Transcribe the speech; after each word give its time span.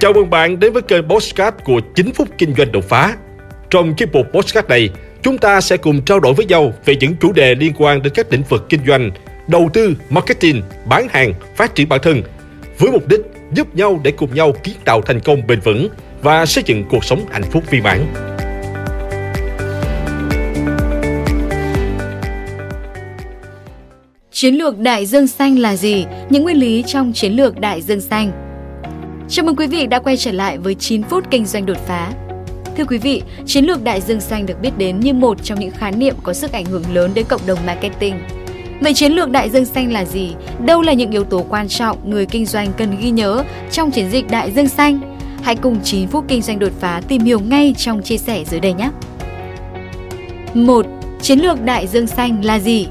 Chào 0.00 0.12
mừng 0.12 0.30
bạn 0.30 0.60
đến 0.60 0.72
với 0.72 0.82
kênh 0.82 1.08
Postcard 1.08 1.56
của 1.64 1.80
9 1.94 2.12
phút 2.12 2.28
kinh 2.38 2.54
doanh 2.54 2.72
đột 2.72 2.84
phá. 2.88 3.16
Trong 3.70 3.94
chiếc 3.94 4.12
mục 4.12 4.26
Postcard 4.32 4.68
này, 4.68 4.90
chúng 5.22 5.38
ta 5.38 5.60
sẽ 5.60 5.76
cùng 5.76 6.02
trao 6.02 6.20
đổi 6.20 6.34
với 6.34 6.46
nhau 6.46 6.72
về 6.84 6.96
những 7.00 7.14
chủ 7.20 7.32
đề 7.32 7.54
liên 7.54 7.72
quan 7.78 8.02
đến 8.02 8.12
các 8.16 8.32
lĩnh 8.32 8.42
vực 8.48 8.66
kinh 8.68 8.80
doanh, 8.86 9.10
đầu 9.48 9.70
tư, 9.72 9.94
marketing, 10.10 10.62
bán 10.86 11.08
hàng, 11.10 11.32
phát 11.56 11.74
triển 11.74 11.88
bản 11.88 12.00
thân, 12.02 12.22
với 12.78 12.90
mục 12.90 13.08
đích 13.08 13.20
giúp 13.52 13.76
nhau 13.76 14.00
để 14.04 14.10
cùng 14.10 14.34
nhau 14.34 14.52
kiến 14.62 14.74
tạo 14.84 15.02
thành 15.02 15.20
công 15.20 15.46
bền 15.46 15.60
vững 15.60 15.88
và 16.22 16.46
xây 16.46 16.64
dựng 16.66 16.84
cuộc 16.90 17.04
sống 17.04 17.24
hạnh 17.30 17.44
phúc 17.50 17.64
viên 17.70 17.82
mãn. 17.82 18.06
Chiến 24.30 24.58
lược 24.58 24.78
đại 24.78 25.06
dương 25.06 25.26
xanh 25.26 25.58
là 25.58 25.76
gì? 25.76 26.06
Những 26.30 26.42
nguyên 26.42 26.56
lý 26.56 26.84
trong 26.86 27.12
chiến 27.12 27.36
lược 27.36 27.60
đại 27.60 27.82
dương 27.82 28.00
xanh. 28.00 28.47
Chào 29.30 29.46
mừng 29.46 29.56
quý 29.56 29.66
vị 29.66 29.86
đã 29.86 29.98
quay 29.98 30.16
trở 30.16 30.32
lại 30.32 30.58
với 30.58 30.74
9 30.74 31.02
phút 31.02 31.24
kinh 31.30 31.46
doanh 31.46 31.66
đột 31.66 31.76
phá. 31.86 32.12
Thưa 32.76 32.84
quý 32.84 32.98
vị, 32.98 33.22
chiến 33.46 33.64
lược 33.64 33.84
đại 33.84 34.00
dương 34.00 34.20
xanh 34.20 34.46
được 34.46 34.60
biết 34.60 34.70
đến 34.78 35.00
như 35.00 35.12
một 35.14 35.44
trong 35.44 35.60
những 35.60 35.70
khái 35.70 35.92
niệm 35.92 36.14
có 36.22 36.32
sức 36.32 36.52
ảnh 36.52 36.64
hưởng 36.64 36.82
lớn 36.92 37.10
đến 37.14 37.26
cộng 37.28 37.40
đồng 37.46 37.58
marketing. 37.66 38.14
Vậy 38.80 38.94
chiến 38.94 39.12
lược 39.12 39.30
đại 39.30 39.50
dương 39.50 39.64
xanh 39.64 39.92
là 39.92 40.04
gì? 40.04 40.34
Đâu 40.64 40.82
là 40.82 40.92
những 40.92 41.10
yếu 41.10 41.24
tố 41.24 41.44
quan 41.48 41.68
trọng 41.68 42.10
người 42.10 42.26
kinh 42.26 42.46
doanh 42.46 42.72
cần 42.76 42.96
ghi 43.00 43.10
nhớ 43.10 43.44
trong 43.70 43.90
chiến 43.90 44.10
dịch 44.10 44.30
đại 44.30 44.52
dương 44.52 44.68
xanh? 44.68 45.18
Hãy 45.42 45.56
cùng 45.56 45.80
9 45.84 46.08
phút 46.08 46.24
kinh 46.28 46.42
doanh 46.42 46.58
đột 46.58 46.72
phá 46.80 47.02
tìm 47.08 47.24
hiểu 47.24 47.40
ngay 47.40 47.74
trong 47.78 48.02
chia 48.02 48.18
sẻ 48.18 48.44
dưới 48.44 48.60
đây 48.60 48.72
nhé. 48.72 48.90
1. 50.54 50.86
Chiến 51.22 51.38
lược 51.38 51.62
đại 51.62 51.86
dương 51.86 52.06
xanh 52.06 52.44
là 52.44 52.58
gì? 52.58 52.86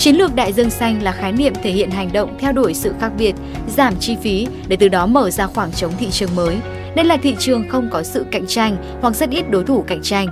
Chiến 0.00 0.16
lược 0.16 0.34
đại 0.34 0.52
dương 0.52 0.70
xanh 0.70 1.02
là 1.02 1.12
khái 1.12 1.32
niệm 1.32 1.52
thể 1.62 1.70
hiện 1.70 1.90
hành 1.90 2.12
động 2.12 2.36
theo 2.38 2.52
đuổi 2.52 2.74
sự 2.74 2.94
khác 3.00 3.12
biệt, 3.18 3.34
giảm 3.76 3.94
chi 4.00 4.16
phí 4.22 4.46
để 4.68 4.76
từ 4.76 4.88
đó 4.88 5.06
mở 5.06 5.30
ra 5.30 5.46
khoảng 5.46 5.72
trống 5.72 5.92
thị 5.98 6.10
trường 6.10 6.36
mới. 6.36 6.56
Đây 6.96 7.04
là 7.04 7.16
thị 7.16 7.36
trường 7.38 7.68
không 7.68 7.88
có 7.92 8.02
sự 8.02 8.26
cạnh 8.30 8.46
tranh 8.46 8.76
hoặc 9.00 9.16
rất 9.16 9.30
ít 9.30 9.50
đối 9.50 9.64
thủ 9.64 9.84
cạnh 9.86 10.02
tranh. 10.02 10.28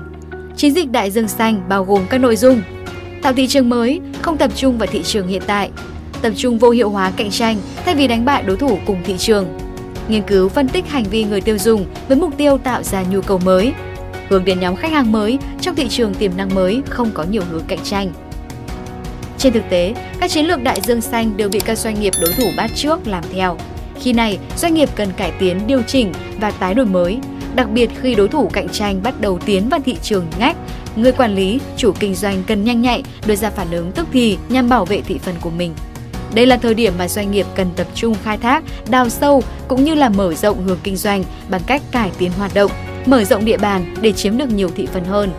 Chiến 0.57 0.75
dịch 0.75 0.91
đại 0.91 1.11
dương 1.11 1.29
xanh 1.29 1.69
bao 1.69 1.85
gồm 1.85 2.03
các 2.11 2.19
nội 2.19 2.37
dung 2.37 2.63
tạo 3.23 3.33
thị 3.33 3.47
trường 3.47 3.69
mới, 3.69 4.01
không 4.23 4.37
tập 4.37 4.51
trung 4.57 4.79
vào 4.79 4.87
thị 4.93 5.03
trường 5.03 5.29
hiện 5.29 5.43
tại, 5.47 5.71
tập 6.23 6.33
trung 6.37 6.59
vô 6.59 6.71
hiệu 6.71 6.91
hóa 6.91 7.13
cạnh 7.17 7.31
tranh 7.31 7.57
thay 7.85 7.95
vì 7.95 8.09
đánh 8.09 8.25
bại 8.25 8.43
đối 8.43 8.57
thủ 8.57 8.79
cùng 8.87 9.03
thị 9.05 9.15
trường, 9.19 9.59
nghiên 10.09 10.23
cứu 10.23 10.49
phân 10.49 10.69
tích 10.69 10.89
hành 10.89 11.05
vi 11.05 11.25
người 11.25 11.41
tiêu 11.41 11.59
dùng 11.59 11.87
với 12.09 12.17
mục 12.17 12.37
tiêu 12.37 12.59
tạo 12.59 12.83
ra 12.83 13.03
nhu 13.11 13.21
cầu 13.21 13.39
mới, 13.45 13.73
hướng 14.29 14.45
đến 14.45 14.61
nhóm 14.61 14.77
khách 14.77 14.93
hàng 14.93 15.13
mới 15.13 15.39
trong 15.61 15.75
thị 15.75 15.89
trường 15.89 16.15
tiềm 16.15 16.37
năng 16.37 16.55
mới 16.55 16.83
không 16.89 17.11
có 17.15 17.25
nhiều 17.31 17.43
hướng 17.51 17.65
cạnh 17.69 17.83
tranh. 17.85 18.13
Trên 19.39 19.53
thực 19.53 19.63
tế, 19.71 19.95
các 20.21 20.31
chiến 20.31 20.47
lược 20.47 20.63
đại 20.63 20.81
dương 20.81 21.01
xanh 21.01 21.37
đều 21.37 21.49
bị 21.49 21.61
các 21.61 21.79
doanh 21.79 22.01
nghiệp 22.01 22.13
đối 22.21 22.33
thủ 22.33 22.51
bắt 22.57 22.71
trước 22.75 23.07
làm 23.07 23.25
theo. 23.33 23.57
Khi 24.01 24.13
này, 24.13 24.39
doanh 24.57 24.75
nghiệp 24.75 24.89
cần 24.97 25.13
cải 25.17 25.33
tiến, 25.39 25.61
điều 25.67 25.83
chỉnh 25.83 26.13
và 26.41 26.51
tái 26.51 26.75
đổi 26.75 26.87
mới, 26.87 27.19
đặc 27.55 27.71
biệt 27.71 27.91
khi 28.01 28.15
đối 28.15 28.29
thủ 28.29 28.51
cạnh 28.53 28.69
tranh 28.69 29.03
bắt 29.03 29.21
đầu 29.21 29.39
tiến 29.47 29.69
vào 29.69 29.81
thị 29.85 29.97
trường 30.03 30.27
ngách, 30.39 30.57
người 30.97 31.13
quản 31.13 31.35
lý, 31.35 31.61
chủ 31.77 31.93
kinh 32.01 32.15
doanh 32.15 32.43
cần 32.47 32.65
nhanh 32.65 32.83
nhạy 32.83 33.03
đưa 33.27 33.37
ra 33.37 33.51
phản 33.51 33.71
ứng 33.71 33.93
tức 33.93 34.07
thì 34.13 34.39
nhằm 34.49 34.69
bảo 34.69 34.85
vệ 34.85 35.01
thị 35.01 35.19
phần 35.23 35.35
của 35.41 35.51
mình. 35.51 35.75
Đây 36.35 36.47
là 36.47 36.57
thời 36.57 36.75
điểm 36.75 36.93
mà 36.99 37.09
doanh 37.09 37.31
nghiệp 37.31 37.47
cần 37.55 37.71
tập 37.77 37.87
trung 37.95 38.17
khai 38.25 38.39
thác, 38.39 38.65
đào 38.91 39.09
sâu 39.09 39.43
cũng 39.69 39.85
như 39.85 39.95
là 39.95 40.09
mở 40.09 40.35
rộng 40.35 40.65
hướng 40.65 40.79
kinh 40.83 40.97
doanh 40.97 41.25
bằng 41.51 41.61
cách 41.67 41.83
cải 41.91 42.11
tiến 42.19 42.31
hoạt 42.39 42.55
động, 42.55 42.71
mở 43.07 43.25
rộng 43.25 43.45
địa 43.45 43.59
bàn 43.59 43.95
để 44.01 44.13
chiếm 44.13 44.39
được 44.39 44.51
nhiều 44.51 44.71
thị 44.77 44.87
phần 44.93 45.05
hơn. 45.05 45.31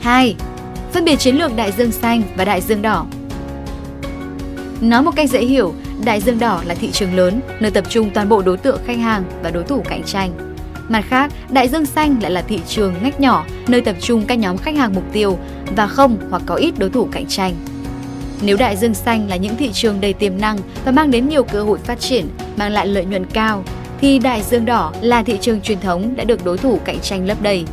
2. 0.00 0.34
Phân 0.92 1.04
biệt 1.04 1.18
chiến 1.18 1.38
lược 1.38 1.56
đại 1.56 1.72
dương 1.72 1.92
xanh 1.92 2.22
và 2.36 2.44
đại 2.44 2.60
dương 2.60 2.82
đỏ. 2.82 3.06
Nói 4.80 5.02
một 5.02 5.10
cách 5.16 5.30
dễ 5.30 5.40
hiểu, 5.44 5.74
đại 6.04 6.20
dương 6.20 6.38
đỏ 6.38 6.62
là 6.66 6.74
thị 6.74 6.90
trường 6.92 7.14
lớn, 7.16 7.40
nơi 7.60 7.70
tập 7.70 7.84
trung 7.88 8.10
toàn 8.14 8.28
bộ 8.28 8.42
đối 8.42 8.56
tượng 8.56 8.80
khách 8.86 8.98
hàng 8.98 9.24
và 9.42 9.50
đối 9.50 9.64
thủ 9.64 9.82
cạnh 9.88 10.02
tranh. 10.02 10.54
Mặt 10.88 11.04
khác, 11.08 11.32
đại 11.50 11.68
dương 11.68 11.86
xanh 11.86 12.16
lại 12.22 12.30
là 12.30 12.42
thị 12.42 12.60
trường 12.68 12.94
ngách 13.02 13.20
nhỏ, 13.20 13.46
nơi 13.68 13.80
tập 13.80 13.96
trung 14.00 14.24
các 14.26 14.34
nhóm 14.34 14.58
khách 14.58 14.76
hàng 14.76 14.94
mục 14.94 15.04
tiêu 15.12 15.38
và 15.76 15.86
không 15.86 16.16
hoặc 16.30 16.42
có 16.46 16.54
ít 16.54 16.74
đối 16.78 16.90
thủ 16.90 17.08
cạnh 17.12 17.26
tranh. 17.26 17.54
Nếu 18.42 18.56
đại 18.56 18.76
dương 18.76 18.94
xanh 18.94 19.28
là 19.28 19.36
những 19.36 19.56
thị 19.56 19.70
trường 19.72 20.00
đầy 20.00 20.12
tiềm 20.12 20.40
năng 20.40 20.58
và 20.84 20.92
mang 20.92 21.10
đến 21.10 21.28
nhiều 21.28 21.44
cơ 21.44 21.62
hội 21.62 21.78
phát 21.78 22.00
triển, 22.00 22.26
mang 22.56 22.72
lại 22.72 22.86
lợi 22.86 23.04
nhuận 23.04 23.26
cao, 23.26 23.64
thì 24.00 24.18
đại 24.18 24.42
dương 24.42 24.64
đỏ 24.64 24.92
là 25.00 25.22
thị 25.22 25.38
trường 25.40 25.60
truyền 25.60 25.80
thống 25.80 26.16
đã 26.16 26.24
được 26.24 26.44
đối 26.44 26.58
thủ 26.58 26.80
cạnh 26.84 27.00
tranh 27.00 27.26
lấp 27.26 27.42
đầy. 27.42 27.64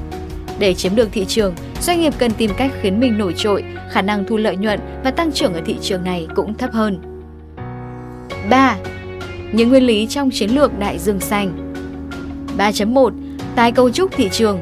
Để 0.60 0.74
chiếm 0.74 0.96
được 0.96 1.10
thị 1.12 1.26
trường, 1.26 1.54
doanh 1.88 2.02
nghiệp 2.02 2.14
cần 2.18 2.32
tìm 2.32 2.52
cách 2.58 2.72
khiến 2.82 3.00
mình 3.00 3.18
nổi 3.18 3.34
trội, 3.38 3.64
khả 3.90 4.02
năng 4.02 4.26
thu 4.26 4.38
lợi 4.38 4.58
nhuận 4.58 4.80
và 5.04 5.12
tăng 5.12 5.32
trưởng 5.32 5.54
ở 5.54 5.62
thị 5.66 5.76
trường 5.82 6.04
này 6.04 6.28
cũng 6.36 6.54
thấp 6.54 6.74
hơn. 6.74 7.00
3. 8.50 8.78
Những 9.52 9.70
nguyên 9.70 9.84
lý 9.84 10.08
trong 10.08 10.30
chiến 10.32 10.50
lược 10.50 10.80
đại 10.80 11.00
dương 11.00 11.20
xanh 11.20 11.74
3.1 12.58 13.12
Tái 13.56 13.72
cấu 13.72 13.90
trúc 13.90 14.12
thị 14.12 14.30
trường 14.32 14.60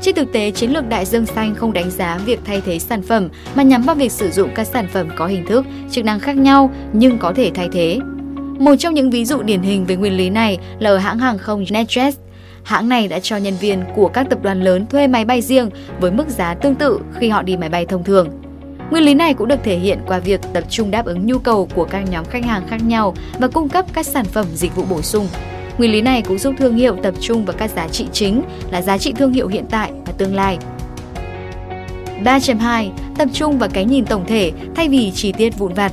trên 0.00 0.14
thực 0.14 0.32
tế, 0.32 0.50
chiến 0.50 0.70
lược 0.70 0.88
đại 0.88 1.04
dương 1.04 1.26
xanh 1.26 1.54
không 1.54 1.72
đánh 1.72 1.90
giá 1.90 2.18
việc 2.24 2.40
thay 2.44 2.60
thế 2.60 2.78
sản 2.78 3.02
phẩm 3.02 3.28
mà 3.54 3.62
nhắm 3.62 3.82
vào 3.82 3.96
việc 3.96 4.12
sử 4.12 4.30
dụng 4.30 4.50
các 4.54 4.66
sản 4.66 4.88
phẩm 4.88 5.08
có 5.16 5.26
hình 5.26 5.46
thức, 5.46 5.64
chức 5.90 6.04
năng 6.04 6.20
khác 6.20 6.36
nhau 6.36 6.70
nhưng 6.92 7.18
có 7.18 7.32
thể 7.36 7.50
thay 7.54 7.68
thế. 7.72 7.98
Một 8.58 8.74
trong 8.78 8.94
những 8.94 9.10
ví 9.10 9.24
dụ 9.24 9.42
điển 9.42 9.62
hình 9.62 9.86
về 9.86 9.96
nguyên 9.96 10.16
lý 10.16 10.30
này 10.30 10.58
là 10.78 10.90
ở 10.90 10.98
hãng 10.98 11.18
hàng 11.18 11.38
không 11.38 11.64
NetJet. 11.64 12.12
Hãng 12.64 12.88
này 12.88 13.08
đã 13.08 13.18
cho 13.18 13.36
nhân 13.36 13.54
viên 13.60 13.84
của 13.94 14.08
các 14.08 14.26
tập 14.30 14.38
đoàn 14.42 14.60
lớn 14.62 14.86
thuê 14.86 15.06
máy 15.06 15.24
bay 15.24 15.42
riêng 15.42 15.70
với 16.00 16.10
mức 16.10 16.28
giá 16.28 16.54
tương 16.54 16.74
tự 16.74 17.00
khi 17.14 17.28
họ 17.28 17.42
đi 17.42 17.56
máy 17.56 17.68
bay 17.68 17.86
thông 17.86 18.04
thường. 18.04 18.28
Nguyên 18.90 19.04
lý 19.04 19.14
này 19.14 19.34
cũng 19.34 19.48
được 19.48 19.60
thể 19.64 19.78
hiện 19.78 19.98
qua 20.06 20.18
việc 20.18 20.40
tập 20.52 20.64
trung 20.70 20.90
đáp 20.90 21.04
ứng 21.04 21.26
nhu 21.26 21.38
cầu 21.38 21.68
của 21.74 21.84
các 21.84 22.02
nhóm 22.10 22.24
khách 22.24 22.44
hàng 22.44 22.62
khác 22.68 22.80
nhau 22.86 23.14
và 23.38 23.48
cung 23.48 23.68
cấp 23.68 23.86
các 23.92 24.06
sản 24.06 24.24
phẩm 24.24 24.46
dịch 24.54 24.76
vụ 24.76 24.84
bổ 24.90 25.02
sung. 25.02 25.28
Nguyên 25.78 25.92
lý 25.92 26.00
này 26.00 26.22
cũng 26.22 26.38
giúp 26.38 26.54
thương 26.58 26.76
hiệu 26.76 26.96
tập 27.02 27.14
trung 27.20 27.44
vào 27.44 27.56
các 27.58 27.70
giá 27.70 27.88
trị 27.88 28.06
chính 28.12 28.42
là 28.70 28.82
giá 28.82 28.98
trị 28.98 29.12
thương 29.12 29.32
hiệu 29.32 29.48
hiện 29.48 29.64
tại 29.70 29.92
và 30.06 30.12
tương 30.12 30.34
lai. 30.34 30.58
3.2. 32.24 32.90
Tập 33.18 33.28
trung 33.32 33.58
vào 33.58 33.68
cái 33.72 33.84
nhìn 33.84 34.04
tổng 34.04 34.24
thể 34.26 34.52
thay 34.74 34.88
vì 34.88 35.10
chi 35.10 35.32
tiết 35.32 35.58
vụn 35.58 35.74
vặt. 35.74 35.92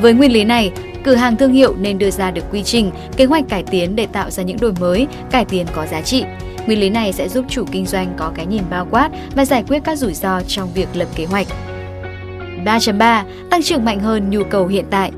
Với 0.00 0.12
nguyên 0.12 0.32
lý 0.32 0.44
này, 0.44 0.72
cửa 1.04 1.14
hàng 1.14 1.36
thương 1.36 1.52
hiệu 1.52 1.74
nên 1.78 1.98
đưa 1.98 2.10
ra 2.10 2.30
được 2.30 2.44
quy 2.50 2.62
trình, 2.62 2.90
kế 3.16 3.24
hoạch 3.24 3.44
cải 3.48 3.62
tiến 3.62 3.96
để 3.96 4.06
tạo 4.06 4.30
ra 4.30 4.42
những 4.42 4.60
đổi 4.60 4.72
mới, 4.80 5.06
cải 5.30 5.44
tiến 5.44 5.66
có 5.74 5.86
giá 5.86 6.02
trị. 6.02 6.24
Nguyên 6.66 6.80
lý 6.80 6.90
này 6.90 7.12
sẽ 7.12 7.28
giúp 7.28 7.44
chủ 7.48 7.64
kinh 7.72 7.86
doanh 7.86 8.14
có 8.16 8.32
cái 8.34 8.46
nhìn 8.46 8.62
bao 8.70 8.86
quát 8.90 9.10
và 9.34 9.44
giải 9.44 9.64
quyết 9.68 9.80
các 9.84 9.98
rủi 9.98 10.14
ro 10.14 10.40
trong 10.40 10.68
việc 10.74 10.88
lập 10.94 11.08
kế 11.14 11.24
hoạch. 11.24 11.46
3.3. 12.64 13.24
Tăng 13.50 13.62
trưởng 13.62 13.84
mạnh 13.84 14.00
hơn 14.00 14.30
nhu 14.30 14.44
cầu 14.44 14.66
hiện 14.66 14.84
tại. 14.90 15.10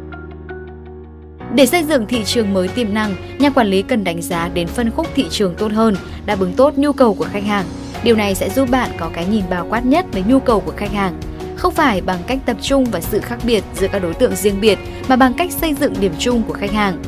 Để 1.54 1.66
xây 1.66 1.84
dựng 1.84 2.06
thị 2.06 2.24
trường 2.24 2.54
mới 2.54 2.68
tiềm 2.68 2.94
năng, 2.94 3.14
nhà 3.38 3.50
quản 3.50 3.66
lý 3.66 3.82
cần 3.82 4.04
đánh 4.04 4.22
giá 4.22 4.50
đến 4.54 4.66
phân 4.66 4.90
khúc 4.90 5.06
thị 5.14 5.26
trường 5.30 5.54
tốt 5.54 5.72
hơn, 5.72 5.96
đáp 6.26 6.40
ứng 6.40 6.52
tốt 6.52 6.74
nhu 6.76 6.92
cầu 6.92 7.14
của 7.14 7.26
khách 7.32 7.44
hàng. 7.44 7.64
Điều 8.04 8.16
này 8.16 8.34
sẽ 8.34 8.50
giúp 8.50 8.70
bạn 8.70 8.90
có 8.98 9.10
cái 9.14 9.26
nhìn 9.26 9.44
bao 9.50 9.66
quát 9.70 9.86
nhất 9.86 10.06
về 10.12 10.22
nhu 10.28 10.40
cầu 10.40 10.60
của 10.60 10.72
khách 10.76 10.92
hàng. 10.92 11.20
Không 11.56 11.74
phải 11.74 12.00
bằng 12.00 12.18
cách 12.26 12.38
tập 12.46 12.56
trung 12.62 12.84
vào 12.84 13.00
sự 13.00 13.20
khác 13.20 13.38
biệt 13.44 13.64
giữa 13.74 13.88
các 13.92 13.98
đối 14.02 14.14
tượng 14.14 14.36
riêng 14.36 14.60
biệt, 14.60 14.78
mà 15.08 15.16
bằng 15.16 15.34
cách 15.34 15.52
xây 15.52 15.74
dựng 15.74 15.94
điểm 16.00 16.12
chung 16.18 16.42
của 16.42 16.54
khách 16.54 16.72
hàng. 16.72 17.02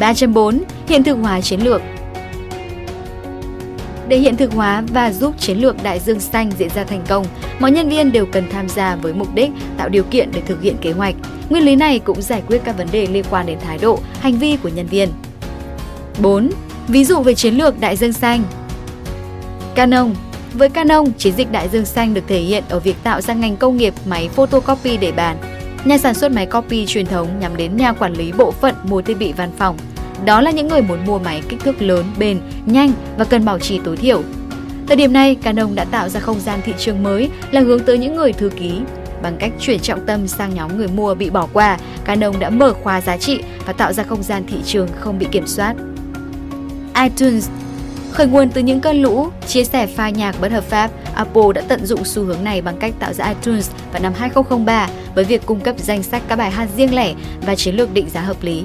3.4. 0.00 0.58
Hiện 0.88 1.04
thực 1.04 1.14
hóa 1.14 1.40
chiến 1.40 1.60
lược 1.60 1.82
để 4.08 4.18
hiện 4.18 4.36
thực 4.36 4.52
hóa 4.52 4.82
và 4.92 5.12
giúp 5.12 5.34
chiến 5.38 5.58
lược 5.58 5.82
đại 5.82 6.00
dương 6.00 6.20
xanh 6.20 6.50
diễn 6.58 6.68
ra 6.74 6.84
thành 6.84 7.02
công, 7.08 7.26
mọi 7.58 7.70
nhân 7.70 7.88
viên 7.88 8.12
đều 8.12 8.26
cần 8.26 8.44
tham 8.50 8.68
gia 8.68 8.96
với 8.96 9.12
mục 9.12 9.34
đích 9.34 9.50
tạo 9.76 9.88
điều 9.88 10.04
kiện 10.04 10.30
để 10.32 10.40
thực 10.46 10.62
hiện 10.62 10.76
kế 10.80 10.92
hoạch. 10.92 11.14
Nguyên 11.50 11.64
lý 11.64 11.76
này 11.76 11.98
cũng 11.98 12.22
giải 12.22 12.42
quyết 12.46 12.60
các 12.64 12.78
vấn 12.78 12.88
đề 12.92 13.06
liên 13.06 13.24
quan 13.30 13.46
đến 13.46 13.58
thái 13.60 13.78
độ, 13.78 13.98
hành 14.20 14.38
vi 14.38 14.56
của 14.62 14.68
nhân 14.68 14.86
viên. 14.86 15.08
4. 16.18 16.50
Ví 16.88 17.04
dụ 17.04 17.20
về 17.20 17.34
chiến 17.34 17.54
lược 17.54 17.80
đại 17.80 17.96
dương 17.96 18.12
xanh 18.12 18.42
Canon 19.74 20.14
với 20.54 20.68
Canon, 20.68 21.12
chiến 21.18 21.34
dịch 21.36 21.52
đại 21.52 21.68
dương 21.68 21.84
xanh 21.84 22.14
được 22.14 22.24
thể 22.28 22.38
hiện 22.38 22.64
ở 22.68 22.80
việc 22.80 22.96
tạo 23.02 23.20
ra 23.20 23.34
ngành 23.34 23.56
công 23.56 23.76
nghiệp 23.76 23.94
máy 24.06 24.28
photocopy 24.28 24.96
để 24.96 25.12
bàn. 25.12 25.36
Nhà 25.84 25.98
sản 25.98 26.14
xuất 26.14 26.32
máy 26.32 26.46
copy 26.46 26.86
truyền 26.86 27.06
thống 27.06 27.28
nhắm 27.40 27.56
đến 27.56 27.76
nhà 27.76 27.92
quản 27.92 28.12
lý 28.12 28.32
bộ 28.32 28.50
phận 28.50 28.74
mua 28.82 29.02
thiết 29.02 29.18
bị 29.18 29.32
văn 29.32 29.50
phòng. 29.58 29.76
Đó 30.24 30.40
là 30.40 30.50
những 30.50 30.68
người 30.68 30.82
muốn 30.82 31.04
mua 31.06 31.18
máy 31.18 31.42
kích 31.48 31.60
thước 31.60 31.82
lớn, 31.82 32.04
bền, 32.18 32.40
nhanh 32.66 32.92
và 33.18 33.24
cần 33.24 33.44
bảo 33.44 33.58
trì 33.58 33.80
tối 33.84 33.96
thiểu. 33.96 34.22
Thời 34.86 34.96
điểm 34.96 35.12
này, 35.12 35.34
Canon 35.34 35.74
đã 35.74 35.84
tạo 35.84 36.08
ra 36.08 36.20
không 36.20 36.40
gian 36.40 36.60
thị 36.64 36.72
trường 36.78 37.02
mới 37.02 37.30
là 37.50 37.60
hướng 37.60 37.80
tới 37.80 37.98
những 37.98 38.16
người 38.16 38.32
thư 38.32 38.48
ký, 38.48 38.80
Bằng 39.24 39.36
cách 39.36 39.52
chuyển 39.60 39.80
trọng 39.80 40.06
tâm 40.06 40.28
sang 40.28 40.54
nhóm 40.54 40.76
người 40.76 40.88
mua 40.88 41.14
bị 41.14 41.30
bỏ 41.30 41.48
qua, 41.52 41.78
Canon 42.04 42.38
đã 42.38 42.50
mở 42.50 42.74
khóa 42.82 43.00
giá 43.00 43.16
trị 43.16 43.40
và 43.66 43.72
tạo 43.72 43.92
ra 43.92 44.02
không 44.02 44.22
gian 44.22 44.44
thị 44.46 44.56
trường 44.64 44.88
không 45.00 45.18
bị 45.18 45.26
kiểm 45.30 45.46
soát. 45.46 45.74
iTunes 47.02 47.48
Khởi 48.14 48.26
nguồn 48.26 48.48
từ 48.50 48.60
những 48.60 48.80
cơn 48.80 49.02
lũ, 49.02 49.28
chia 49.46 49.64
sẻ 49.64 49.88
file 49.96 50.10
nhạc 50.10 50.40
bất 50.40 50.52
hợp 50.52 50.64
pháp, 50.64 50.90
Apple 51.14 51.42
đã 51.54 51.62
tận 51.68 51.86
dụng 51.86 52.04
xu 52.04 52.24
hướng 52.24 52.44
này 52.44 52.62
bằng 52.62 52.76
cách 52.76 52.94
tạo 52.98 53.12
ra 53.12 53.24
iTunes 53.28 53.70
vào 53.92 54.02
năm 54.02 54.12
2003 54.16 54.88
với 55.14 55.24
việc 55.24 55.46
cung 55.46 55.60
cấp 55.60 55.74
danh 55.78 56.02
sách 56.02 56.22
các 56.28 56.36
bài 56.36 56.50
hát 56.50 56.68
riêng 56.76 56.94
lẻ 56.94 57.14
và 57.46 57.54
chiến 57.54 57.76
lược 57.76 57.94
định 57.94 58.10
giá 58.10 58.20
hợp 58.20 58.36
lý. 58.42 58.64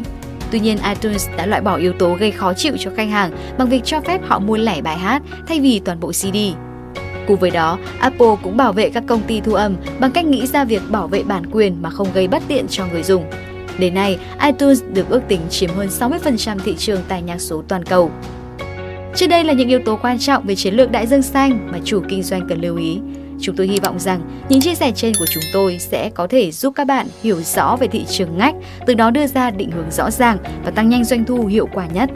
Tuy 0.51 0.59
nhiên, 0.59 0.77
iTunes 0.89 1.27
đã 1.37 1.45
loại 1.45 1.61
bỏ 1.61 1.75
yếu 1.75 1.93
tố 1.93 2.13
gây 2.13 2.31
khó 2.31 2.53
chịu 2.53 2.73
cho 2.79 2.91
khách 2.95 3.09
hàng 3.09 3.31
bằng 3.57 3.69
việc 3.69 3.81
cho 3.85 4.01
phép 4.01 4.21
họ 4.23 4.39
mua 4.39 4.57
lẻ 4.57 4.81
bài 4.81 4.97
hát 4.97 5.21
thay 5.47 5.59
vì 5.59 5.79
toàn 5.79 5.99
bộ 5.99 6.11
CD. 6.11 6.37
Cùng 7.27 7.39
với 7.39 7.51
đó, 7.51 7.77
Apple 7.99 8.35
cũng 8.43 8.57
bảo 8.57 8.73
vệ 8.73 8.89
các 8.89 9.03
công 9.07 9.21
ty 9.21 9.41
thu 9.41 9.53
âm 9.53 9.75
bằng 9.99 10.11
cách 10.11 10.25
nghĩ 10.25 10.47
ra 10.47 10.63
việc 10.65 10.81
bảo 10.89 11.07
vệ 11.07 11.23
bản 11.23 11.43
quyền 11.51 11.81
mà 11.81 11.89
không 11.89 12.07
gây 12.13 12.27
bất 12.27 12.43
tiện 12.47 12.65
cho 12.69 12.85
người 12.91 13.03
dùng. 13.03 13.25
Đến 13.77 13.93
nay, 13.93 14.17
iTunes 14.45 14.83
được 14.93 15.09
ước 15.09 15.21
tính 15.27 15.41
chiếm 15.49 15.69
hơn 15.69 15.87
60% 15.87 16.59
thị 16.59 16.75
trường 16.77 17.01
tài 17.07 17.21
nhạc 17.21 17.41
số 17.41 17.63
toàn 17.67 17.83
cầu. 17.85 18.11
Trên 19.15 19.29
đây 19.29 19.43
là 19.43 19.53
những 19.53 19.69
yếu 19.69 19.79
tố 19.85 19.99
quan 20.01 20.19
trọng 20.19 20.45
về 20.45 20.55
chiến 20.55 20.73
lược 20.73 20.91
đại 20.91 21.07
dương 21.07 21.21
xanh 21.21 21.67
mà 21.71 21.77
chủ 21.83 22.01
kinh 22.09 22.23
doanh 22.23 22.47
cần 22.49 22.61
lưu 22.61 22.77
ý. 22.77 22.99
Chúng 23.41 23.55
tôi 23.55 23.67
hy 23.67 23.79
vọng 23.79 23.99
rằng 23.99 24.21
những 24.49 24.61
chia 24.61 24.75
sẻ 24.75 24.91
trên 24.95 25.13
của 25.19 25.25
chúng 25.25 25.43
tôi 25.53 25.77
sẽ 25.79 26.09
có 26.09 26.27
thể 26.27 26.51
giúp 26.51 26.73
các 26.75 26.87
bạn 26.87 27.07
hiểu 27.23 27.41
rõ 27.41 27.75
về 27.75 27.87
thị 27.87 28.05
trường 28.09 28.37
ngách, 28.37 28.55
từ 28.85 28.93
đó 28.93 29.11
đưa 29.11 29.27
ra 29.27 29.51
định 29.51 29.71
hướng 29.71 29.91
rõ 29.91 30.11
ràng 30.11 30.37
và 30.63 30.71
tăng 30.71 30.89
nhanh 30.89 31.03
doanh 31.03 31.25
thu 31.25 31.45
hiệu 31.45 31.69
quả 31.73 31.87
nhất. 31.93 32.09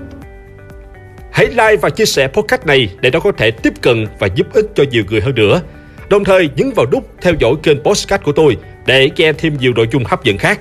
Hãy 1.31 1.47
like 1.47 1.77
và 1.81 1.89
chia 1.89 2.05
sẻ 2.05 2.27
podcast 2.27 2.65
này 2.65 2.89
để 3.01 3.09
nó 3.11 3.19
có 3.19 3.31
thể 3.31 3.51
tiếp 3.51 3.73
cận 3.81 4.07
và 4.19 4.27
giúp 4.35 4.47
ích 4.53 4.65
cho 4.75 4.83
nhiều 4.91 5.03
người 5.09 5.21
hơn 5.21 5.35
nữa. 5.35 5.61
Đồng 6.09 6.23
thời 6.23 6.49
nhấn 6.55 6.71
vào 6.75 6.85
nút 6.91 7.09
theo 7.21 7.33
dõi 7.39 7.53
kênh 7.63 7.83
podcast 7.83 8.23
của 8.23 8.31
tôi 8.31 8.57
để 8.85 9.09
nghe 9.17 9.33
thêm 9.33 9.57
nhiều 9.59 9.73
nội 9.75 9.87
dung 9.91 10.03
hấp 10.05 10.23
dẫn 10.23 10.37
khác. 10.37 10.59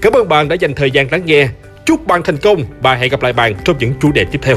Cảm 0.00 0.12
ơn 0.12 0.28
bạn 0.28 0.48
đã 0.48 0.54
dành 0.54 0.74
thời 0.74 0.90
gian 0.90 1.06
lắng 1.10 1.22
nghe. 1.24 1.48
Chúc 1.86 2.06
bạn 2.06 2.22
thành 2.22 2.36
công 2.36 2.64
và 2.80 2.94
hẹn 2.94 3.10
gặp 3.10 3.22
lại 3.22 3.32
bạn 3.32 3.54
trong 3.64 3.76
những 3.78 3.92
chủ 4.00 4.12
đề 4.12 4.24
tiếp 4.24 4.38
theo. 4.42 4.56